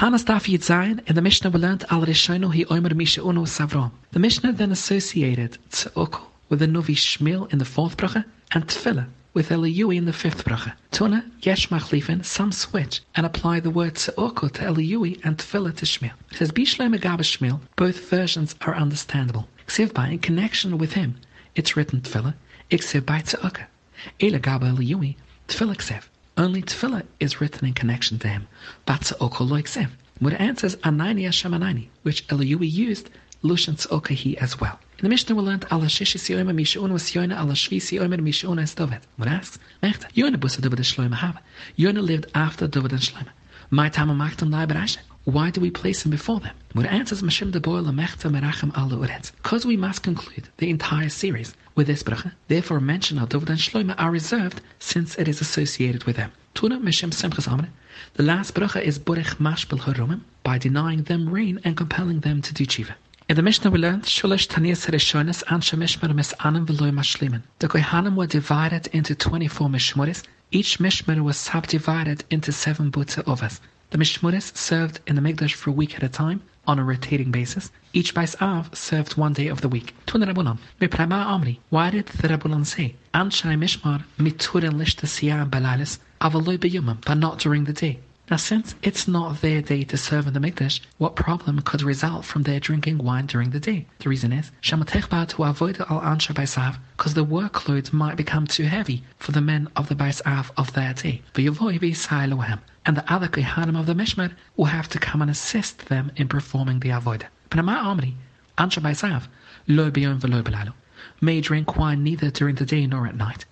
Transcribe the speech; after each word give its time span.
Tanas 0.00 0.24
Daf 0.24 0.48
Yid 0.48 0.62
Zayin, 0.62 1.06
in 1.10 1.14
the 1.14 1.20
Mishnah 1.20 1.50
learned 1.50 1.84
Al 1.90 2.06
Rishono 2.06 2.50
Hi 2.54 2.64
Omer 2.74 2.94
Misha 2.94 3.20
Uno 3.20 3.44
Savron. 3.44 3.90
The 4.12 4.18
Mishnah 4.18 4.54
then 4.54 4.72
associated 4.72 5.58
Tz'ukul 5.72 6.22
with 6.48 6.60
the 6.60 6.66
Novi 6.66 6.94
Shmil 6.94 7.52
in 7.52 7.58
the 7.58 7.66
fourth 7.66 7.98
bracha 7.98 8.24
and 8.52 8.66
Tefillah 8.66 9.08
with 9.34 9.50
Eliyahu 9.50 9.94
in 9.94 10.06
the 10.06 10.14
fifth 10.14 10.46
bracha. 10.46 10.72
Tuna, 10.90 11.30
Yesh 11.42 11.68
Machlifin, 11.68 12.24
some 12.24 12.50
switch 12.50 13.02
and 13.14 13.26
apply 13.26 13.60
the 13.60 13.68
word 13.68 13.96
Tz'ukul 13.96 14.50
to 14.52 14.62
Eliyahu 14.62 15.20
and 15.22 15.36
Tefillah 15.36 15.76
to 15.76 15.84
Shmil. 15.84 16.12
It 16.30 16.38
says 16.38 16.50
Bishlem 16.50 16.96
Megabah 16.96 17.18
Shmil, 17.18 17.60
both 17.76 18.08
versions 18.08 18.54
are 18.62 18.74
understandable. 18.74 19.48
Ksiv 19.66 19.92
by 19.92 20.08
in 20.08 20.20
connection 20.20 20.78
with 20.78 20.94
him, 20.94 21.16
it's 21.54 21.76
written 21.76 22.00
Tefillah, 22.00 22.32
Iksiv 22.70 23.04
by 23.04 23.20
Tz'ukah. 23.20 23.66
Ela 24.18 24.38
Gaba 24.38 24.70
Eliyahu, 24.70 25.14
Tefillah 25.46 25.76
Ksiv. 25.76 26.04
Only 26.40 26.62
tefillah 26.62 27.02
is 27.20 27.38
written 27.38 27.68
in 27.68 27.74
connection 27.74 28.18
to 28.20 28.28
him. 28.28 28.48
Batza 28.86 29.12
okol 29.18 29.46
loiksem. 29.46 29.90
What 30.20 30.32
answers 30.40 30.74
anani 30.76 31.24
Hashemanani, 31.28 31.88
which 32.02 32.26
Eliyahu 32.28 32.66
used 32.72 33.10
Lushan 33.44 33.76
Okahi 33.88 34.36
as 34.36 34.58
well. 34.58 34.80
In 34.98 35.02
the 35.02 35.10
Mishnah 35.10 35.34
we 35.34 35.42
learned 35.42 35.66
Allah 35.70 35.88
Shishi 35.88 36.18
Sioima 36.18 36.58
Mishun 36.58 36.92
was 36.92 37.02
Yoina 37.12 37.38
Allah 37.38 37.52
Shvi 37.52 37.76
Sioima 37.76 38.18
Mishun 38.18 38.58
as 38.58 38.74
Dovet. 38.74 39.02
What 39.18 39.28
asks? 39.28 39.58
Mechta. 39.82 40.10
Yoina 40.14 40.36
Busa 40.36 40.62
Dovet 40.62 40.78
Shloima 40.78 41.12
Hava. 41.12 41.42
Yoina 41.76 42.00
lived 42.02 42.30
after 42.34 42.66
Dovet 42.66 42.92
and 42.92 43.02
Shloima. 43.02 43.28
My 43.68 43.90
time 43.90 44.08
Maktam 44.08 44.50
Lai 44.50 44.64
Barashe. 44.64 44.96
Why 45.24 45.50
do 45.50 45.60
we 45.60 45.70
place 45.70 46.04
him 46.04 46.10
before 46.10 46.40
them? 46.40 46.54
Because 46.72 47.22
we 49.66 49.76
must 49.76 50.02
conclude 50.02 50.48
the 50.56 50.70
entire 50.70 51.08
series 51.10 51.54
with 51.74 51.86
this 51.86 52.02
bracha. 52.02 52.32
Therefore, 52.48 52.80
mention 52.80 53.18
of 53.18 53.28
David 53.28 53.50
and 53.50 53.58
Shloima 53.58 53.94
are 53.98 54.10
reserved 54.10 54.62
since 54.78 55.16
it 55.16 55.28
is 55.28 55.42
associated 55.42 56.04
with 56.04 56.16
them. 56.16 56.32
The 56.54 56.70
last 58.18 58.54
bracha 58.54 58.80
is 58.82 58.98
Borech 58.98 59.36
Mashbel 59.36 59.80
Harumim 59.80 60.22
by 60.42 60.56
denying 60.56 61.02
them 61.02 61.28
rain 61.28 61.60
and 61.64 61.76
compelling 61.76 62.20
them 62.20 62.40
to 62.40 62.54
do 62.54 62.64
tshiva. 62.64 62.94
In 63.28 63.36
the 63.36 63.42
Mishnah 63.42 63.70
we 63.70 63.78
learned 63.78 64.04
Shulish 64.04 64.48
Tanias 64.48 64.88
Rishonis 64.90 65.44
Ansha 65.44 65.76
Mishmar 65.78 66.12
Misanim 66.14 66.64
Veloy 66.66 66.90
Mashlimin. 66.92 67.42
The 67.58 67.68
Kohanim 67.68 68.16
were 68.16 68.26
divided 68.26 68.86
into 68.88 69.14
24 69.14 69.68
Mishmuris. 69.68 70.22
Each 70.50 70.78
Mishmar 70.78 71.22
was 71.22 71.36
subdivided 71.36 72.24
into 72.30 72.52
seven 72.52 72.90
Buta 72.90 73.22
Ovas. 73.24 73.60
The 73.90 73.98
Mishmuris 73.98 74.56
served 74.56 75.00
in 75.08 75.16
the 75.16 75.20
Mikdash 75.20 75.54
for 75.54 75.70
a 75.70 75.72
week 75.72 75.96
at 75.96 76.04
a 76.04 76.08
time 76.08 76.42
on 76.64 76.78
a 76.78 76.84
rotating 76.84 77.32
basis. 77.32 77.72
Each 77.92 78.14
Bais 78.14 78.40
Av 78.40 78.70
served 78.72 79.16
one 79.16 79.32
day 79.32 79.48
of 79.48 79.62
the 79.62 79.68
week. 79.68 79.96
Tun 80.06 80.20
Rabbanon. 80.20 80.58
Miprama 80.80 81.26
Amri. 81.26 81.58
Why 81.70 81.90
did 81.90 82.06
the 82.06 82.28
Rabbanon 82.28 82.64
say, 82.64 82.94
Anshai 83.12 83.58
Mishmar 83.58 84.04
miturin 84.16 84.74
lishta 84.74 85.06
siyam 85.06 85.50
balalis 85.50 85.98
but 86.20 87.14
not 87.16 87.38
during 87.40 87.64
the 87.64 87.72
day? 87.72 87.98
Now, 88.30 88.36
since 88.36 88.76
it's 88.80 89.08
not 89.08 89.40
their 89.40 89.60
day 89.60 89.82
to 89.82 89.96
serve 89.96 90.28
in 90.28 90.34
the 90.34 90.38
Mikdash, 90.38 90.78
what 90.98 91.16
problem 91.16 91.60
could 91.62 91.82
result 91.82 92.24
from 92.24 92.44
their 92.44 92.60
drinking 92.60 92.98
wine 92.98 93.26
during 93.26 93.50
the 93.50 93.58
day? 93.58 93.88
The 93.98 94.08
reason 94.08 94.32
is, 94.32 94.52
ansha 94.62 94.78
because 96.96 97.14
the 97.14 97.24
workload 97.24 97.92
might 97.92 98.16
become 98.16 98.46
too 98.46 98.66
heavy 98.66 99.02
for 99.18 99.32
the 99.32 99.40
men 99.40 99.66
of 99.74 99.88
the 99.88 99.96
Baisav 99.96 100.52
of 100.56 100.72
their 100.74 100.94
day. 100.94 101.22
And 102.86 102.96
the 102.96 103.12
other 103.12 103.26
Kehanim 103.26 103.80
of 103.80 103.86
the 103.86 103.94
Mishmar 103.94 104.30
will 104.56 104.66
have 104.66 104.88
to 104.90 105.00
come 105.00 105.22
and 105.22 105.30
assist 105.30 105.86
them 105.86 106.12
in 106.14 106.28
performing 106.28 106.78
the 106.78 106.90
avodah. 106.90 107.26
Panama 107.50 107.92
Amri, 107.92 108.14
ansha 108.56 108.80
Baisav, 108.80 109.26
lo 109.66 109.90
beyom 109.90 110.18
velo 110.18 110.40
belalu, 110.40 110.72
may 111.20 111.40
drink 111.40 111.76
wine 111.76 112.02
neither 112.02 112.30
during 112.30 112.54
the 112.54 112.64
day 112.64 112.86
nor 112.86 113.06
at 113.06 113.16
night 113.16 113.44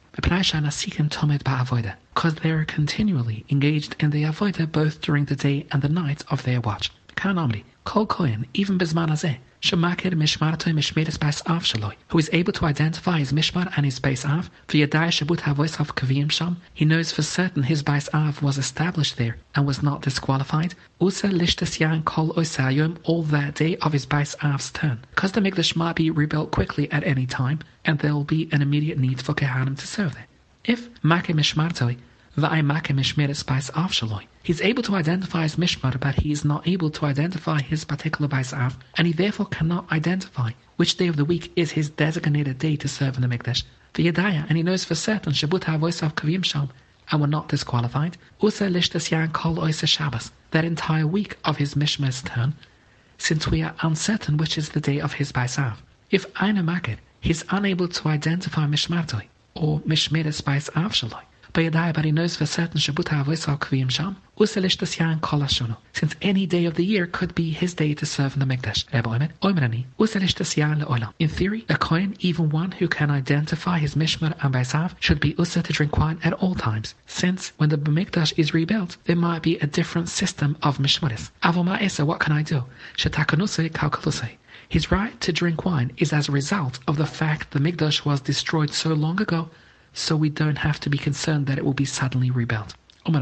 because 2.14 2.34
they 2.34 2.50
are 2.50 2.64
continually 2.64 3.44
engaged 3.50 3.94
in 4.00 4.10
the 4.10 4.24
avodah 4.24 4.70
both 4.72 5.00
during 5.00 5.24
the 5.26 5.36
day 5.36 5.66
and 5.70 5.82
the 5.82 5.88
night 5.88 6.24
of 6.28 6.42
their 6.42 6.60
watch. 6.60 6.90
Kanamri, 7.16 7.62
Kol 7.88 8.04
Kohen, 8.04 8.44
even 8.52 8.78
Bisman 8.78 9.08
Azeh, 9.08 9.38
Shemakir 9.62 10.12
Mishmarto 10.12 10.70
Mishmeres 10.74 11.16
Bais 11.18 11.40
Av 11.46 11.62
Shaloi, 11.62 11.94
who 12.08 12.18
is 12.18 12.28
able 12.34 12.52
to 12.52 12.66
identify 12.66 13.18
his 13.18 13.32
Mishmar 13.32 13.72
and 13.78 13.86
his 13.86 13.98
Bais 13.98 14.28
Av, 14.28 14.50
V'yadai 14.68 15.08
Shabut 15.08 15.38
HaVois 15.38 15.80
of 15.80 15.94
Kavim 15.94 16.30
Sham, 16.30 16.58
he 16.74 16.84
knows 16.84 17.12
for 17.12 17.22
certain 17.22 17.62
his 17.62 17.82
Bais 17.82 18.10
Av 18.12 18.42
was 18.42 18.58
established 18.58 19.16
there 19.16 19.38
and 19.54 19.66
was 19.66 19.82
not 19.82 20.02
disqualified. 20.02 20.74
Usa 21.00 21.28
Lishtas 21.28 21.80
Yan 21.80 22.02
Kol 22.02 22.34
Osayom, 22.34 22.98
all 23.04 23.22
that 23.22 23.54
day 23.54 23.78
of 23.78 23.94
his 23.94 24.04
Bais 24.04 24.36
Av's 24.42 24.70
turn. 24.70 24.98
Because 25.14 25.32
the 25.32 25.40
Mikdash 25.40 25.74
might 25.74 25.96
be 25.96 26.10
rebuilt 26.10 26.50
quickly 26.50 26.92
at 26.92 27.04
any 27.04 27.24
time, 27.24 27.60
and 27.86 28.00
there 28.00 28.12
will 28.12 28.22
be 28.22 28.50
an 28.52 28.60
immediate 28.60 28.98
need 28.98 29.22
for 29.22 29.32
Kehanim 29.32 29.78
to 29.78 29.86
serve 29.86 30.12
there. 30.12 30.26
If 30.62 30.90
Make 31.02 31.28
Mishmartoi 31.28 31.96
He's 32.38 32.44
able 34.60 34.82
to 34.84 34.94
identify 34.94 35.42
his 35.42 35.56
mishmar, 35.56 35.98
but 35.98 36.14
he 36.14 36.30
is 36.30 36.44
not 36.44 36.68
able 36.68 36.88
to 36.90 37.04
identify 37.06 37.60
his 37.60 37.84
particular 37.84 38.28
baisav, 38.28 38.74
and 38.96 39.08
he 39.08 39.12
therefore 39.12 39.46
cannot 39.46 39.90
identify 39.90 40.52
which 40.76 40.96
day 40.96 41.08
of 41.08 41.16
the 41.16 41.24
week 41.24 41.50
is 41.56 41.72
his 41.72 41.90
designated 41.90 42.60
day 42.60 42.76
to 42.76 42.86
serve 42.86 43.16
in 43.16 43.22
the 43.22 43.26
mikdash. 43.26 43.64
The 43.94 44.06
yedaya, 44.06 44.46
and 44.48 44.56
he 44.56 44.62
knows 44.62 44.84
for 44.84 44.94
certain 44.94 45.32
shabut 45.32 45.62
havoisav 45.62 46.14
kavim 46.14 46.44
sham, 46.44 46.68
and 47.10 47.20
were 47.20 47.26
not 47.26 47.48
disqualified. 47.48 48.16
Usa 48.40 48.68
lishtas 48.68 49.10
yan 49.10 49.32
kol 49.32 49.56
oisa 49.56 49.88
Shabbos, 49.88 50.30
that 50.52 50.64
entire 50.64 51.08
week 51.08 51.38
of 51.44 51.56
his 51.56 51.74
mishmar's 51.74 52.22
turn, 52.22 52.54
since 53.18 53.48
we 53.48 53.62
are 53.62 53.74
uncertain 53.82 54.36
which 54.36 54.56
is 54.56 54.68
the 54.68 54.80
day 54.80 55.00
of 55.00 55.14
his 55.14 55.32
baisav. 55.32 55.78
If 56.12 56.32
Makir, 56.34 56.98
he 57.20 57.30
is 57.30 57.44
unable 57.50 57.88
to 57.88 58.08
identify 58.08 58.64
mishmartoi, 58.66 59.24
or 59.56 59.80
mishmeres 59.80 60.40
baisav 60.40 60.92
shaloi, 60.92 61.22
Bayadai, 61.52 61.94
but 61.94 62.04
he 62.04 62.12
knows 62.12 62.36
for 62.36 62.46
certain 62.46 62.78
Shabuta 62.78 63.24
Avoisal 63.24 63.58
Kviyim 63.58 63.90
Sham, 63.90 64.16
Uselish 64.38 64.76
Dasyan 64.76 65.18
Kolashono, 65.20 65.78
since 65.92 66.14
any 66.20 66.46
day 66.46 66.64
of 66.66 66.74
the 66.74 66.84
year 66.84 67.06
could 67.06 67.34
be 67.34 67.50
his 67.50 67.74
day 67.74 67.94
to 67.94 68.04
serve 68.04 68.34
in 68.34 68.40
the 68.40 68.46
Mikdash. 68.46 68.84
Rebbe 68.92 69.08
Oimet, 69.08 69.30
Oimerani, 69.42 69.86
Uselish 69.98 70.34
Dasyan 70.34 70.82
Le'olam. 70.82 71.12
In 71.18 71.28
theory, 71.28 71.64
a 71.68 71.76
Kohen, 71.76 72.16
even 72.20 72.50
one 72.50 72.72
who 72.72 72.86
can 72.86 73.10
identify 73.10 73.78
his 73.78 73.94
Mishmar 73.94 74.34
and 74.42 74.54
Baisav, 74.54 74.92
should 75.00 75.20
be 75.20 75.34
Usa 75.38 75.62
to 75.62 75.72
drink 75.72 75.96
wine 75.96 76.20
at 76.22 76.34
all 76.34 76.54
times, 76.54 76.94
since 77.06 77.52
when 77.56 77.70
the 77.70 77.78
Mikdash 77.78 78.34
is 78.36 78.52
rebuilt, 78.52 78.96
there 79.06 79.16
might 79.16 79.42
be 79.42 79.56
a 79.58 79.66
different 79.66 80.08
system 80.08 80.56
of 80.62 80.78
Mishmaris. 80.78 81.30
Avoma 81.42 81.80
Esa, 81.80 82.04
what 82.04 82.20
can 82.20 82.32
I 82.32 82.42
do? 82.42 82.64
Shatakanuse 82.96 83.70
Kalkaluse. 83.70 84.36
His 84.68 84.90
right 84.90 85.18
to 85.22 85.32
drink 85.32 85.64
wine 85.64 85.92
is 85.96 86.12
as 86.12 86.28
a 86.28 86.32
result 86.32 86.78
of 86.86 86.98
the 86.98 87.06
fact 87.06 87.52
the 87.52 87.58
Mikdash 87.58 88.04
was 88.04 88.20
destroyed 88.20 88.74
so 88.74 88.92
long 88.92 89.20
ago 89.20 89.48
so 89.98 90.16
we 90.16 90.28
don't 90.28 90.58
have 90.58 90.78
to 90.80 90.88
be 90.88 90.98
concerned 90.98 91.46
that 91.46 91.58
it 91.58 91.64
will 91.64 91.74
be 91.74 91.84
suddenly 91.84 92.30
rebuilt. 92.30 92.74
In 93.06 93.16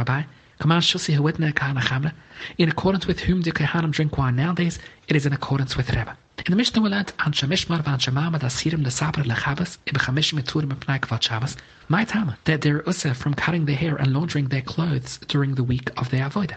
accordance 2.68 3.06
with 3.06 3.20
whom 3.20 3.42
the 3.42 3.52
Kohanim 3.52 3.90
drink 3.90 4.18
wine 4.18 4.36
nowadays, 4.36 4.78
it 5.08 5.16
is 5.16 5.26
in 5.26 5.32
accordance 5.32 5.76
with 5.76 5.90
Rebbe. 5.90 6.16
In 6.44 6.50
the 6.50 6.56
Mishnah 6.56 6.82
we 6.82 6.90
learned, 6.90 7.12
Ansha 7.18 7.48
Mishmar 7.48 7.82
v'Ansha 7.82 8.12
Mamad 8.12 8.40
Asirim 8.40 8.84
L'Sapar 8.84 9.24
L'Chavas 9.24 9.78
Ibe 9.86 9.98
Chamishim 9.98 10.38
Eturim 10.38 10.72
Epnai 10.72 11.00
Kvad 11.00 11.22
Shabbos 11.22 11.56
My 11.88 12.04
Tama, 12.04 12.36
that 12.44 12.60
they're 12.60 12.84
usa 12.86 13.14
from 13.14 13.32
cutting 13.34 13.64
their 13.64 13.74
hair 13.74 13.96
and 13.96 14.12
laundering 14.12 14.48
their 14.48 14.60
clothes 14.60 15.18
during 15.28 15.54
the 15.54 15.64
week 15.64 15.90
of 15.96 16.10
their 16.10 16.28
avodah. 16.28 16.56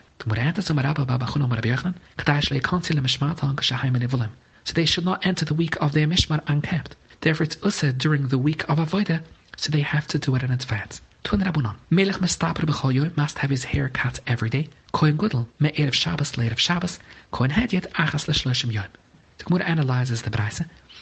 So 4.65 4.73
they 4.73 4.85
should 4.85 5.05
not 5.05 5.25
enter 5.25 5.45
the 5.45 5.53
week 5.53 5.77
of 5.81 5.93
their 5.93 6.07
Mishmar 6.07 6.41
unkept. 6.47 6.95
Therefore 7.21 7.45
it's 7.45 7.57
usa 7.63 7.93
during 7.93 8.27
the 8.27 8.37
week 8.37 8.69
of 8.69 8.77
avodah 8.77 9.23
so 9.59 9.69
they 9.71 9.81
have 9.81 10.07
to 10.07 10.17
do 10.17 10.35
it 10.35 10.43
in 10.43 10.51
advance. 10.51 11.01
Twin 11.25 11.41
Rabunon. 11.41 11.75
Melech 11.89 12.19
Mestaper 12.19 12.65
B'choyo 12.65 13.15
must 13.17 13.39
have 13.39 13.49
his 13.49 13.65
hair 13.65 13.89
cut 13.89 14.21
every 14.25 14.49
day. 14.49 14.69
Kohen 14.93 15.17
Gudel, 15.17 15.47
me 15.59 15.69
Erev 15.71 15.93
Shabbos, 15.93 16.31
Erev 16.31 16.57
Shabbos. 16.57 16.97
Kohen 17.31 17.51
Hedyet, 17.51 17.85
Achas 17.91 18.29
L'shloshim 18.29 18.71
Yom. 18.71 18.85
The 19.37 19.43
Gemara 19.43 19.65
analyzes 19.65 20.21
the 20.21 20.29
Braise. 20.29 20.61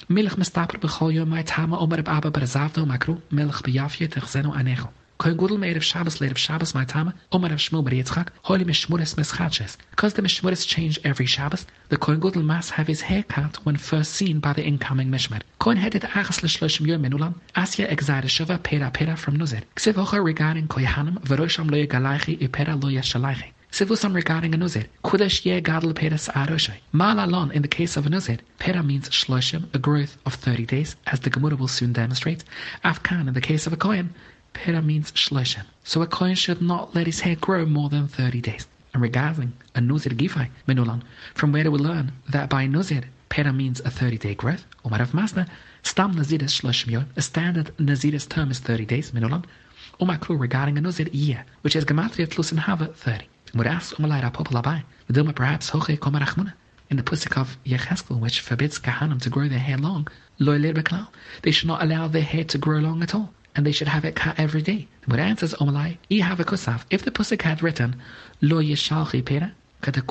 Melech 0.09 0.33
Mestaper 0.33 0.79
B'choyo, 0.79 1.27
my 1.27 1.43
Tama 1.43 1.77
Omer 1.79 2.01
B'Abba 2.01 2.31
B'Razavdo 2.31 2.83
Makru, 2.83 3.21
Melech 3.29 3.57
B'Yafye, 3.57 4.07
Techzeno 4.09 4.55
Anecho. 4.55 4.89
Kohen 5.17 5.35
Gudel 5.35 5.57
Me'erev 5.57 5.81
Shabbos 5.81 6.19
Le'erev 6.19 6.37
Shabbos 6.37 6.75
my 6.75 6.85
Tama, 6.85 7.11
Omer 7.31 7.49
Rav 7.49 7.57
Shmuel 7.57 7.83
Bar 7.83 7.93
Yitzchak, 7.93 8.27
Holy 8.43 8.63
Mishmuris 8.63 9.15
Meschatches. 9.15 9.75
Because 9.89 10.13
the 10.13 10.21
Mishmuris 10.21 10.67
change 10.67 10.99
every 11.03 11.25
Shabbos, 11.25 11.65
the 11.89 11.97
Kohen 11.97 12.21
Gudel 12.21 12.43
must 12.43 12.69
have 12.71 12.85
his 12.85 13.01
hair 13.01 13.23
cut 13.23 13.55
when 13.65 13.77
first 13.77 14.13
seen 14.13 14.39
by 14.39 14.53
the 14.53 14.63
incoming 14.63 15.09
Mishmar. 15.09 15.41
Kohen 15.57 15.77
headed 15.77 16.03
Achas 16.03 16.43
L'Shloshim 16.43 16.85
Yom 16.85 17.01
Menulam, 17.01 17.33
Asya 17.55 17.89
Exare 17.89 18.25
Shova 18.25 18.61
Pera 18.61 18.91
Pera 18.91 19.15
from 19.15 19.37
Nuzir. 19.37 19.63
Ksiv 19.75 19.93
Ocha 19.93 20.23
regarding 20.23 20.67
Koyahanim, 20.67 21.17
Verosham 21.21 21.71
Lo 21.71 21.83
Yegalaychi, 21.83 22.37
Ipera 22.37 22.81
Lo 22.81 22.89
Yeshalaychi. 22.89 23.53
Sivusam 23.71 24.15
regarding 24.15 24.55
a 24.55 24.57
nuzir. 24.57 24.87
Kudesh 25.03 25.45
ye 25.45 25.59
gadol 25.61 25.93
peras 25.93 26.29
aroshai. 26.29 26.77
Malalon, 26.93 27.51
in 27.51 27.61
the 27.61 27.67
case 27.67 27.97
of 27.97 28.05
a 28.05 28.09
nuzir, 28.09 28.39
pera 28.59 28.81
means 28.81 29.09
shloshim, 29.09 29.65
a 29.75 29.77
growth 29.77 30.17
of 30.25 30.35
30 30.35 30.65
days, 30.65 30.95
as 31.07 31.19
the 31.19 31.29
Gemara 31.29 31.55
will 31.55 31.67
soon 31.67 31.91
demonstrate. 31.91 32.43
Afkan, 32.85 33.27
in 33.27 33.33
the 33.33 33.41
case 33.41 33.67
of 33.67 33.73
a 33.73 33.77
kohen, 33.77 34.15
Pera 34.53 34.81
means 34.81 35.11
shloshim. 35.11 35.65
So 35.83 36.01
a 36.01 36.07
kohen 36.07 36.35
should 36.35 36.61
not 36.61 36.95
let 36.95 37.05
his 37.05 37.19
hair 37.21 37.35
grow 37.35 37.65
more 37.65 37.89
than 37.89 38.07
30 38.07 38.41
days. 38.41 38.67
And 38.93 39.01
regarding 39.01 39.53
a 39.75 39.79
nuzir 39.79 40.13
gifai, 40.13 40.49
menulan, 40.67 41.01
from 41.33 41.51
where 41.51 41.63
do 41.63 41.71
we 41.71 41.79
learn 41.79 42.11
that 42.29 42.49
by 42.49 42.65
nuzir, 42.67 43.03
pera 43.29 43.51
means 43.53 43.79
a 43.81 43.89
30-day 43.89 44.35
growth? 44.35 44.65
Or 44.83 44.91
Umarav 44.91 45.11
masna, 45.11 45.47
stam 45.83 46.15
naziris 46.15 46.61
shloshim 46.61 46.91
yom, 46.91 47.09
a 47.15 47.21
standard 47.21 47.71
naziris 47.77 48.27
term 48.27 48.51
is 48.51 48.59
30 48.59 48.85
days, 48.85 49.11
menulan. 49.11 49.43
Umakru 49.99 50.39
regarding 50.39 50.77
a 50.77 50.81
nuzir 50.81 51.09
year, 51.11 51.45
which 51.61 51.75
is 51.75 51.85
gematria 51.85 52.27
tlusin 52.27 52.57
hava 52.57 52.87
30. 52.87 53.27
Would 53.55 53.67
ask 53.67 53.95
Umalai 53.95 54.21
Rapopalabai, 54.21 54.83
the 55.07 55.13
Duma 55.13 55.33
perhaps 55.33 55.69
Hoche 55.69 55.97
Komarachmuna. 55.97 56.53
In 56.89 56.97
the 56.97 57.03
Pusik 57.03 57.37
of 57.37 57.57
Yecheskel, 57.65 58.19
which 58.19 58.39
forbids 58.39 58.79
Kahanim 58.79 59.21
to 59.21 59.29
grow 59.29 59.47
their 59.47 59.59
hair 59.59 59.77
long, 59.77 60.07
they 60.39 61.51
should 61.51 61.67
not 61.67 61.81
allow 61.81 62.07
their 62.07 62.21
hair 62.21 62.43
to 62.43 62.57
grow 62.57 62.79
long 62.79 63.01
at 63.03 63.15
all, 63.15 63.33
and 63.57 63.65
they 63.65 63.73
should 63.73 63.89
have 63.89 64.05
it 64.05 64.15
cut 64.15 64.39
every 64.39 64.61
day. 64.61 64.87
But 65.07 65.19
answers 65.19 65.55
Omalai, 65.55 65.97
I 66.09 66.15
have 66.23 66.39
a 66.39 66.45
kusaf. 66.45 66.85
If 66.89 67.03
the 67.03 67.11
Pusik 67.11 67.41
had 67.41 67.61
written, 67.63 67.95
Lo 68.39 68.61
Yishalchi 68.61 69.25
Pera, 69.25 69.51
then 69.81 69.93
the 69.93 70.01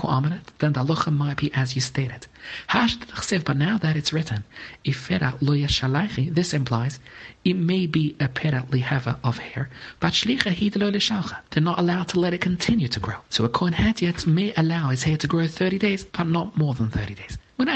halacha 0.84 1.12
might 1.12 1.38
be 1.38 1.52
as 1.54 1.74
you 1.74 1.80
stated. 1.80 2.26
But 2.72 3.56
now 3.56 3.78
that 3.78 3.96
it's 3.96 4.12
written, 4.12 4.44
if 4.84 5.08
this 5.08 6.54
implies 6.54 7.00
it 7.44 7.54
may 7.54 7.86
be 7.86 8.14
a 8.20 8.28
pera 8.28 8.64
lihava 8.70 9.18
of 9.24 9.38
hair, 9.38 9.68
but 9.98 10.12
shlicha 10.12 10.52
hidlo 10.54 10.92
lishalcha. 10.92 11.38
They're 11.50 11.62
not 11.62 11.80
allowed 11.80 12.08
to 12.08 12.20
let 12.20 12.32
it 12.34 12.40
continue 12.40 12.88
to 12.88 13.00
grow. 13.00 13.16
So 13.28 13.44
a 13.44 13.48
kohen 13.48 13.74
yet 13.98 14.26
may 14.26 14.52
allow 14.56 14.90
his 14.90 15.02
hair 15.02 15.16
to 15.16 15.26
grow 15.26 15.48
30 15.48 15.78
days, 15.78 16.04
but 16.04 16.28
not 16.28 16.56
more 16.56 16.74
than 16.74 16.90
30 16.90 17.14
days. 17.14 17.38
When 17.56 17.68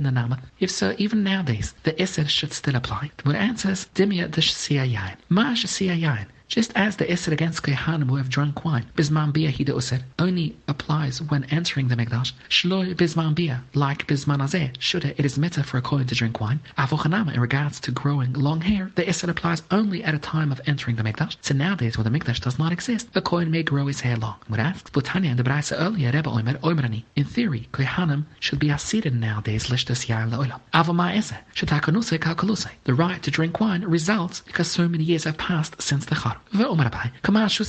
Nanama, 0.00 0.40
if 0.58 0.70
so, 0.70 0.94
even 0.96 1.22
nowadays, 1.22 1.74
the 1.82 1.92
Isser 1.92 2.28
should 2.28 2.52
still 2.52 2.76
apply. 2.76 3.10
When 3.24 3.36
answers 3.36 3.86
Dimya 3.94 4.32
the 4.32 4.40
Shasiya 4.40 4.90
Yain. 4.90 5.16
Ma 5.28 5.52
Shasiya 5.52 6.00
Yain 6.00 6.26
just 6.50 6.72
as 6.74 6.96
the 6.96 7.06
Isser 7.06 7.30
against 7.30 7.62
Kehanim 7.62 8.08
who 8.08 8.16
have 8.16 8.28
drunk 8.28 8.64
wine, 8.64 8.84
Bisman 8.96 9.32
Bia 9.32 9.52
Hida 9.52 9.70
Usir, 9.70 10.02
only 10.18 10.56
applies 10.66 11.22
when 11.22 11.44
entering 11.44 11.86
the 11.86 11.94
Mikdash. 11.94 12.32
Shloi 12.48 12.92
Bisman 12.96 13.36
Bia, 13.36 13.62
like 13.72 14.08
Bisman 14.08 14.42
Azeh, 14.42 14.74
should 14.80 15.04
it 15.04 15.24
is 15.24 15.38
mitzvah 15.38 15.62
for 15.62 15.78
a 15.78 15.82
Kohen 15.82 16.08
to 16.08 16.14
drink 16.16 16.40
wine. 16.40 16.58
Avochanama, 16.76 17.32
in 17.34 17.40
regards 17.40 17.78
to 17.78 17.92
growing 17.92 18.32
long 18.32 18.60
hair, 18.60 18.90
the 18.96 19.04
Isser 19.04 19.28
applies 19.28 19.62
only 19.70 20.02
at 20.02 20.12
a 20.12 20.18
time 20.18 20.50
of 20.50 20.60
entering 20.66 20.96
the 20.96 21.04
Mikdash. 21.04 21.36
So 21.40 21.54
nowadays, 21.54 21.96
when 21.96 22.10
the 22.10 22.18
Mikdash 22.18 22.40
does 22.40 22.58
not 22.58 22.72
exist, 22.72 23.08
a 23.14 23.22
Kohen 23.22 23.52
may 23.52 23.62
grow 23.62 23.86
his 23.86 24.00
hair 24.00 24.16
long. 24.16 24.34
What 24.48 24.58
asks 24.58 24.90
Butanya 24.90 25.30
and 25.30 25.38
the 25.38 25.44
Braisa 25.44 25.76
earlier, 25.78 26.10
Rebbe 26.10 26.28
Omer, 26.28 26.54
Omerani, 26.54 27.04
in 27.14 27.26
theory, 27.26 27.68
Kehanim 27.72 28.24
should 28.40 28.58
be 28.58 28.68
asirid 28.70 29.12
nowadays, 29.14 29.68
Lishtas 29.68 30.08
Yair 30.08 30.28
La'olam. 30.28 30.60
Avama 30.74 31.14
Isser, 31.14 31.38
Shatakanuse 31.54 32.18
Kalkaluse. 32.18 32.70
The 32.82 32.94
right 32.94 33.22
to 33.22 33.30
drink 33.30 33.60
wine 33.60 33.82
results 33.84 34.40
because 34.40 34.68
so 34.68 34.88
many 34.88 35.04
years 35.04 35.22
have 35.22 35.38
passed 35.38 35.80
since 35.80 36.06
the 36.06 36.16
Char. 36.16 36.39
In 36.54 36.60
accordance 36.62 37.60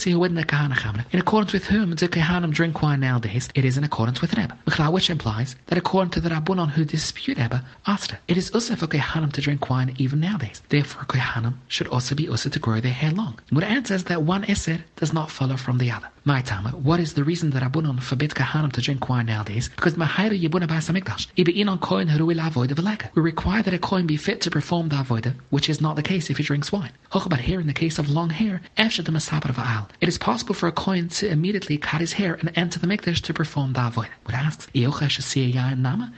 with 1.54 1.66
whom 1.66 1.90
the 1.92 2.08
Kehanim 2.08 2.52
drink 2.52 2.82
wine 2.82 3.02
nowadays, 3.02 3.50
it 3.54 3.66
is 3.66 3.78
in 3.78 3.84
accordance 3.84 4.22
with 4.22 4.34
Rebbe, 4.38 4.58
which 4.92 5.10
implies 5.10 5.58
that 5.68 5.78
according 5.78 6.12
to 6.12 6.22
the 6.22 6.30
Rabbunon 6.30 6.70
who 6.70 6.86
dispute 6.86 7.38
Rebbe, 7.38 7.66
after 7.86 8.18
it 8.30 8.38
is 8.38 8.50
also 8.52 8.78
for 8.78 8.88
Kehanim 8.88 9.34
to 9.34 9.42
drink 9.42 9.70
wine 9.70 9.94
even 9.98 10.22
nowadays. 10.22 10.62
Therefore, 10.70 11.04
Kehanim 11.04 11.56
should 11.68 11.88
also 11.88 12.16
be 12.16 12.30
also 12.30 12.50
to 12.50 12.60
grow 12.60 12.80
their 12.80 12.94
hair 12.94 13.12
long. 13.12 13.38
But 13.52 13.66
answers 13.66 14.06
that 14.06 14.24
one 14.24 14.46
Eser 14.46 14.82
does 14.96 15.12
not 15.12 15.30
follow 15.30 15.58
from 15.58 15.78
the 15.78 15.92
other. 15.92 16.08
My 16.24 16.44
Tama, 16.44 16.70
what 16.70 17.00
is 17.00 17.16
the 17.16 17.24
reason 17.24 17.50
that 17.50 17.64
Rabbunon 17.64 18.00
forbid 18.00 18.36
Kehanim 18.36 18.72
to 18.74 18.82
drink 18.82 19.10
wine 19.10 19.26
nowadays? 19.26 19.70
Because 19.76 19.96
Mahayra 19.96 20.40
Yibuna 20.40 20.68
Bas 20.68 20.88
Hamikdash, 20.88 21.26
Ibe 21.36 21.68
on 21.68 21.80
Kohen 21.80 22.10
Haruil 22.10 22.46
Avoid 22.46 22.78
We 23.16 23.24
require 23.24 23.64
that 23.64 23.74
a 23.74 23.80
Kohen 23.80 24.06
be 24.06 24.18
fit 24.18 24.40
to 24.42 24.52
perform 24.52 24.90
the 24.90 24.98
Avoida, 24.98 25.34
which 25.50 25.68
is 25.68 25.82
not 25.82 25.96
the 25.96 26.04
case 26.04 26.30
if 26.30 26.38
he 26.38 26.44
drinks 26.44 26.72
wine. 26.72 26.92
But 27.12 27.40
here 27.40 27.60
in 27.60 27.66
the 27.66 27.74
case 27.74 27.98
of 27.98 28.08
long 28.12 28.30
hair, 28.30 28.62
it 28.78 30.08
is 30.08 30.18
possible 30.20 30.54
for 30.54 30.68
a 30.68 30.72
Kohen 30.72 31.10
to 31.10 31.28
immediately 31.28 31.80
cut 31.80 32.02
his 32.02 32.14
hair 32.14 32.36
and 32.36 32.52
enter 32.56 32.78
the 32.78 32.86
Mikdash 32.86 33.22
to 33.22 33.34
perform 33.34 33.74
the 33.74 33.80
Avodah. 33.80 34.10
What 34.24 34.36
asks, 34.36 34.68
Nama? 34.76 36.14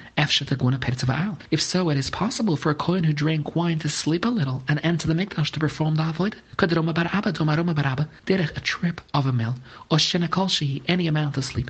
If 1.49 1.61
so, 1.61 1.89
it 1.89 1.97
is 1.97 2.09
possible 2.09 2.57
for 2.57 2.69
a 2.71 2.75
Kohen 2.75 3.05
who 3.05 3.13
drank 3.13 3.55
wine 3.55 3.79
to 3.79 3.87
sleep 3.87 4.25
a 4.25 4.29
little 4.29 4.63
and 4.67 4.81
enter 4.83 5.07
the 5.07 5.13
Mikdash 5.13 5.49
to 5.51 5.61
perform 5.61 5.95
the 5.95 6.03
Avodah. 6.03 6.35
A 8.55 8.61
trip 8.61 9.01
of 9.13 9.25
a 9.25 9.33
mill, 9.33 9.55
or 9.93 9.99
any 10.87 11.05
amount 11.05 11.37
of 11.37 11.45
sleep, 11.45 11.69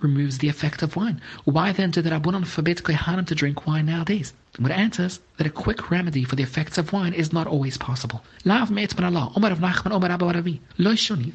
removes 0.00 0.38
the 0.38 0.48
effect 0.48 0.82
of 0.82 0.94
wine. 0.94 1.20
Why 1.46 1.72
then 1.72 1.90
did 1.90 2.04
the 2.04 2.10
Rabbunan 2.10 2.46
forbid 2.46 2.78
Kohanim 2.84 3.26
to 3.26 3.34
drink 3.34 3.66
wine 3.66 3.86
nowadays? 3.86 4.34
Would 4.60 4.72
answers 4.72 5.20
that 5.36 5.46
a 5.46 5.50
quick 5.50 5.88
remedy 5.88 6.24
for 6.24 6.34
the 6.34 6.42
effects 6.42 6.78
of 6.78 6.92
wine 6.92 7.12
is 7.12 7.32
not 7.32 7.46
always 7.46 7.78
possible. 7.78 8.24
Allah, 8.44 8.70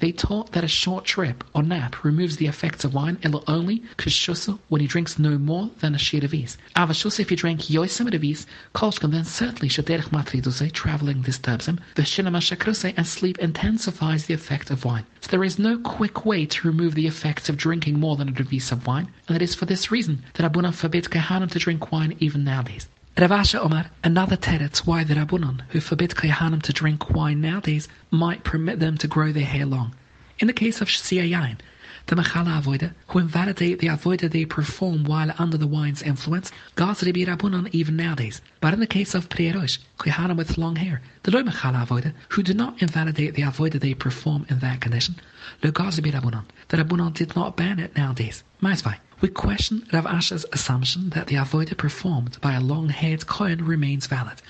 they 0.01 0.11
taught 0.11 0.51
that 0.51 0.63
a 0.65 0.67
short 0.67 1.05
trip 1.05 1.43
or 1.53 1.63
nap 1.63 2.03
removes 2.03 2.35
the 2.35 2.47
effects 2.47 2.83
of 2.83 2.93
wine, 2.93 3.17
illa 3.23 3.41
only 3.47 3.81
kishusa 3.97 4.59
when 4.67 4.81
he 4.81 4.87
drinks 4.87 5.17
no 5.17 5.37
more 5.37 5.71
than 5.79 5.95
a 5.95 5.97
sheet 5.97 6.25
of 6.25 6.33
ease. 6.33 6.57
Avashusa, 6.75 7.21
if 7.21 7.29
he 7.29 7.37
drank 7.37 7.61
yoisim 7.61 8.13
of 8.13 8.23
ease, 8.25 8.45
kolshkan, 8.75 9.11
then 9.11 9.23
certainly 9.23 9.69
shaderich 9.69 10.09
matriduse, 10.09 10.69
traveling 10.73 11.21
disturbs 11.21 11.65
him. 11.65 11.79
Vishinama 11.95 12.41
shakruse, 12.41 12.93
and 12.97 13.07
sleep 13.07 13.39
intensifies 13.39 14.25
the 14.25 14.33
effect 14.33 14.69
of 14.69 14.83
wine. 14.83 15.05
So 15.21 15.29
there 15.31 15.45
is 15.45 15.57
no 15.57 15.77
quick 15.77 16.25
way 16.25 16.45
to 16.47 16.67
remove 16.67 16.93
the 16.93 17.07
effects 17.07 17.47
of 17.47 17.55
drinking 17.55 18.01
more 18.01 18.17
than 18.17 18.27
a 18.27 18.31
device 18.33 18.73
of 18.73 18.85
wine, 18.85 19.07
and 19.29 19.37
it 19.37 19.41
is 19.41 19.55
for 19.55 19.65
this 19.65 19.91
reason 19.91 20.23
that 20.33 20.45
Abuna 20.45 20.73
forbids 20.73 21.07
Kehanim 21.07 21.49
to 21.51 21.59
drink 21.59 21.89
wine 21.89 22.17
even 22.19 22.43
nowadays. 22.43 22.89
Ravasha 23.15 23.59
Omar, 23.59 23.91
another 24.03 24.35
teretz 24.35 24.87
why 24.87 25.03
the 25.03 25.13
Rabbunon, 25.13 25.61
who 25.69 25.79
forbid 25.79 26.15
Kohanim 26.15 26.63
to 26.63 26.73
drink 26.73 27.11
wine 27.11 27.41
nowadays, 27.41 27.87
might 28.09 28.43
permit 28.43 28.79
them 28.79 28.97
to 28.97 29.07
grow 29.07 29.31
their 29.31 29.45
hair 29.45 29.67
long. 29.67 29.93
In 30.39 30.47
the 30.47 30.53
case 30.53 30.81
of 30.81 30.87
Yain, 30.89 31.57
the 32.07 32.15
Mechala 32.15 32.61
Avoida, 32.61 32.93
who 33.07 33.19
invalidate 33.19 33.79
the 33.79 33.87
Avoida 33.87 34.29
they 34.29 34.45
perform 34.45 35.03
while 35.05 35.33
under 35.37 35.57
the 35.57 35.67
wine's 35.67 36.01
influence, 36.01 36.51
Gaz 36.75 37.01
Ribi 37.01 37.25
Rabbunon 37.25 37.69
even 37.71 37.95
nowadays. 37.95 38.41
But 38.59 38.73
in 38.73 38.79
the 38.79 38.87
case 38.87 39.15
of 39.15 39.29
Prierosh, 39.29 39.77
Kohanim 39.99 40.35
with 40.35 40.57
long 40.57 40.75
hair, 40.75 41.01
the 41.23 41.31
Lo 41.31 41.43
Mechala 41.43 41.87
Avoida, 41.87 42.13
who 42.29 42.43
do 42.43 42.53
not 42.53 42.81
invalidate 42.81 43.35
the 43.35 43.43
Avoida 43.43 43.79
they 43.79 43.93
perform 43.93 44.45
in 44.49 44.59
that 44.59 44.81
condition, 44.81 45.15
Lo 45.63 45.71
Gaz 45.71 45.99
Ribi 45.99 46.11
Rabbunon, 46.11 46.43
the 46.67 46.77
Rabbunon 46.77 47.13
did 47.13 47.35
not 47.35 47.55
ban 47.55 47.79
it 47.79 47.95
nowadays. 47.95 48.43
Maisvai. 48.61 48.97
We 49.21 49.29
question 49.29 49.87
Rav 49.93 50.05
Asher's 50.05 50.45
assumption 50.51 51.11
that 51.11 51.27
the 51.27 51.35
avodah 51.35 51.77
performed 51.77 52.37
by 52.41 52.55
a 52.55 52.59
long-haired 52.59 53.25
Kohen 53.25 53.63
remains 53.65 54.05
valid. 54.05 54.41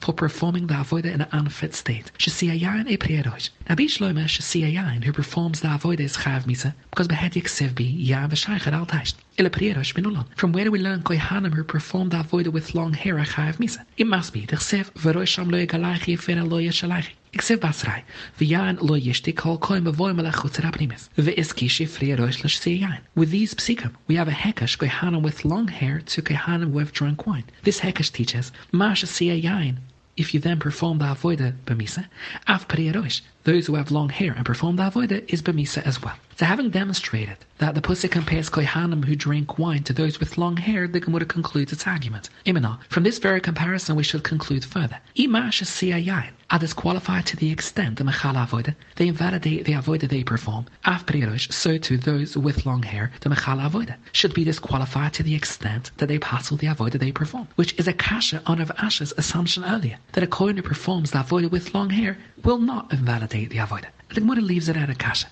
For 0.00 0.14
performing 0.14 0.66
the 0.66 0.74
avodah 0.74 1.12
in 1.12 1.20
an 1.20 1.28
unfit 1.30 1.74
state. 1.74 2.10
Shesiyayin 2.16 2.90
e 2.90 2.96
prierosh. 2.96 3.50
Rabbi 3.68 3.84
Shlomo 3.84 4.24
Shesiyayin, 4.24 5.04
who 5.04 5.12
performs 5.12 5.60
the 5.60 5.68
avodah 5.68 6.00
is 6.00 6.16
chav 6.16 6.44
misa, 6.44 6.72
because 6.90 7.06
behet 7.06 7.34
yiksiv 7.34 7.74
bi 7.74 7.84
yam 7.84 8.30
v'shaychet 8.30 8.72
al 8.72 8.86
taisht. 8.86 9.16
Ele 9.36 9.50
prierosh 9.50 9.94
minulan. 9.94 10.24
From 10.36 10.52
where 10.52 10.64
do 10.64 10.70
we 10.70 10.78
learn 10.78 11.02
Kohanim 11.02 11.52
who 11.52 11.62
perform 11.62 12.08
the 12.08 12.16
avodah 12.16 12.48
with 12.48 12.74
long 12.74 12.94
hair 12.94 13.18
a 13.18 13.26
chav 13.26 13.58
misa? 13.58 13.84
It 13.98 14.06
must 14.06 14.32
be 14.32 14.46
the 14.46 14.56
chsev 14.56 14.90
v'rosh 14.94 15.28
sham 15.28 15.50
lo 15.50 15.58
yegalachi 15.64 16.18
fera 16.18 16.44
lo 16.44 16.56
yeshalachi. 16.56 17.10
Ik 17.32 17.42
basrai, 17.42 18.02
v'yan 18.40 18.80
lo 18.80 18.98
yishti 18.98 19.36
kol 19.36 19.58
koim 19.58 19.86
avoy 19.86 20.12
melech 20.12 20.34
utzerapnimis, 20.34 21.08
v'is 21.16 21.52
kishi 21.54 22.18
rosh 22.18 22.42
l'sh 22.42 22.98
With 23.14 23.30
these 23.30 23.54
psikim, 23.54 23.92
we 24.08 24.16
have 24.16 24.26
a 24.26 24.32
hekesh 24.32 24.78
kohanim 24.78 25.22
with 25.22 25.44
long 25.44 25.68
hair 25.68 26.00
to 26.00 26.22
kohanim 26.22 26.72
with 26.72 26.92
drunk 26.92 27.26
wine. 27.26 27.44
This 27.62 27.80
hekesh 27.80 28.10
teaches, 28.12 28.50
masha 28.72 29.06
yain, 29.06 29.76
if 30.16 30.34
you 30.34 30.40
then 30.40 30.58
perform 30.58 30.98
the 30.98 31.04
avoida 31.04 31.54
b'misa, 31.66 32.06
af 32.48 32.66
periyarosh, 32.66 33.20
those 33.44 33.66
who 33.66 33.74
have 33.74 33.90
long 33.90 34.08
hair 34.08 34.32
and 34.32 34.44
perform 34.44 34.76
the 34.76 34.82
avoida 34.82 35.24
is 35.32 35.42
b'misa 35.42 35.82
as 35.86 36.02
well. 36.02 36.16
So 36.36 36.46
having 36.46 36.70
demonstrated 36.70 37.36
that 37.58 37.74
the 37.74 37.82
Pusik 37.82 38.12
compares 38.12 38.48
Kohanim 38.48 39.04
who 39.04 39.14
drink 39.14 39.58
wine 39.58 39.82
to 39.82 39.92
those 39.92 40.18
with 40.18 40.38
long 40.38 40.56
hair, 40.56 40.88
the 40.88 41.00
Gemara 41.00 41.26
concludes 41.26 41.72
its 41.72 41.86
argument. 41.86 42.30
Imana, 42.46 42.78
from 42.88 43.02
this 43.02 43.18
very 43.18 43.40
comparison 43.42 43.94
we 43.94 44.02
should 44.02 44.24
conclude 44.24 44.64
further. 44.64 44.98
Imash 45.16 45.60
yayin 45.60 46.30
are 46.50 46.58
disqualified 46.58 47.26
to 47.26 47.36
the 47.36 47.50
extent 47.50 47.98
the 47.98 48.04
Mechal 48.04 48.34
Avoida, 48.34 48.74
they 48.96 49.06
invalidate 49.06 49.66
the 49.66 49.72
Avoida 49.72 50.08
they 50.08 50.24
perform. 50.24 50.66
Af 50.84 51.04
so 51.50 51.78
too 51.78 51.98
those 51.98 52.36
with 52.36 52.66
long 52.66 52.82
hair, 52.82 53.12
the 53.20 53.28
Mechal 53.28 53.60
Avoida, 53.60 53.96
should 54.12 54.34
be 54.34 54.44
disqualified 54.44 55.12
to 55.12 55.22
the 55.22 55.34
extent 55.34 55.90
that 55.98 56.06
they 56.06 56.18
passel 56.18 56.56
the 56.56 56.66
Avoida 56.66 56.98
they 56.98 57.12
perform, 57.12 57.46
which 57.56 57.78
is 57.78 57.86
a 57.86 57.92
kasha 57.92 58.42
on 58.46 58.60
of 58.60 58.72
Asher's 58.78 59.12
assumption 59.18 59.64
earlier, 59.64 59.98
that 60.12 60.24
a 60.24 60.26
Kohen 60.26 60.56
who 60.56 60.62
performs 60.62 61.10
the 61.10 61.18
Avoida 61.18 61.50
with 61.50 61.74
long 61.74 61.90
hair 61.90 62.18
will 62.42 62.58
not 62.58 62.90
invalidate 62.92 63.29
the 63.30 63.46
Avoida. 63.46 63.86
The 64.08 64.20
Gemara 64.20 64.40
leaves 64.40 64.68
it 64.68 64.76
at 64.76 64.90
a 64.90 64.94
kasha. 64.94 65.28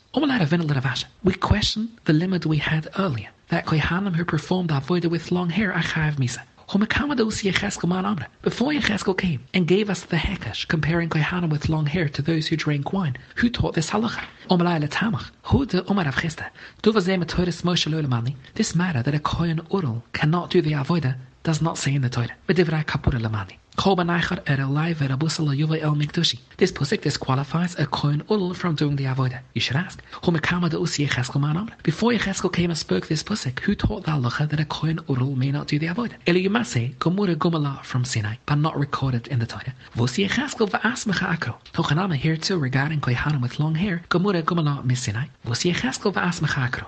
We 1.25 1.35
question 1.35 1.99
the 2.05 2.13
limit 2.13 2.47
we 2.47 2.59
had 2.59 2.89
earlier, 2.97 3.29
that 3.49 3.67
Kohanim 3.67 4.15
who 4.15 4.25
performed 4.25 4.71
avodah 4.71 5.11
with 5.11 5.33
long 5.33 5.51
hair 5.51 5.75
are 5.75 5.83
chayav 5.83 6.15
misa. 6.15 6.39
Before 8.43 8.73
Yecheskel 8.73 9.19
came 9.19 9.45
and 9.53 9.67
gave 9.67 9.91
us 9.91 10.03
the 10.03 10.17
Hekesh, 10.17 10.69
comparing 10.69 11.09
Kohanim 11.09 11.51
with 11.51 11.69
long 11.69 11.87
hair 11.87 12.09
to 12.11 12.23
those 12.23 12.47
who 12.47 12.57
drank 12.57 12.93
wine, 12.93 13.17
who 13.35 13.51
taught 13.51 13.75
this 13.75 13.91
halacha? 13.91 14.25
This 18.55 18.75
matter 18.77 19.03
that 19.03 19.15
a 19.15 19.19
Kohen 19.19 19.61
Urul 19.73 20.03
cannot 20.13 20.51
do 20.51 20.63
the 20.63 20.73
avodah 20.73 21.17
does 21.49 21.63
not 21.63 21.79
say 21.79 21.95
in 21.95 22.03
the 22.03 22.11
Torah. 22.11 22.37
B'divrei 22.47 22.85
kapura 22.85 23.19
lamani. 23.19 23.57
Kol 23.77 23.97
banaichar 23.97 24.41
er 24.51 24.59
elai 24.59 24.95
verabusala 24.95 25.57
yuva 25.57 25.81
el 25.83 25.95
mikdushi. 25.95 26.39
This 26.59 26.73
pusik 26.73 27.01
disqualifies 27.01 27.79
a 27.79 27.87
kohen 27.87 28.23
ulul 28.29 28.55
from 28.55 28.75
doing 28.75 28.97
the 28.97 29.05
avodah. 29.05 29.41
You 29.55 29.63
should 29.63 29.77
ask, 29.77 30.03
who 30.23 30.33
mekama 30.33 30.71
usi 30.71 31.07
Yecheskel 31.07 31.41
man 31.41 31.73
Before 31.85 32.13
Yecheskel 32.13 32.53
came 32.53 32.69
and 32.69 32.79
spoke 32.79 33.07
this 33.07 33.23
pusik, 33.23 33.61
who 33.61 33.75
taught 33.75 34.05
the 34.05 34.11
halacha 34.11 34.51
that 34.51 34.61
a 34.61 34.67
kohen 34.67 34.99
ulul 35.09 35.37
may 35.37 35.51
not 35.51 35.69
do 35.69 35.79
the 35.79 35.87
avodah? 35.87 36.17
Eli 36.29 36.47
Yumase, 36.47 36.95
Gomura 36.97 37.35
Gumala 37.35 37.83
from 37.83 38.05
Sinai, 38.05 38.35
but 38.45 38.57
not 38.57 38.77
recorded 38.79 39.27
in 39.29 39.39
the 39.39 39.47
Torah. 39.47 39.73
Vusi 39.97 40.29
Yecheskel 40.29 40.69
va'asmecha 40.69 41.35
akro. 41.35 41.55
Hochanama 41.73 42.17
here 42.17 42.37
too 42.37 42.59
regarding 42.59 43.01
kohanim 43.01 43.41
with 43.41 43.59
long 43.59 43.75
hair, 43.75 44.03
Gomura 44.11 44.43
Gumala 44.43 44.85
mis 44.85 45.01
Sinai. 45.01 45.29
Vusi 45.47 45.73
Yecheskel 45.73 46.13
va'asmecha 46.13 46.69
akro. 46.69 46.85